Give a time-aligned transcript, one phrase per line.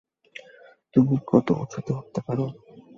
[0.95, 2.45] তুমি কত উচুতে উঠতে পারো?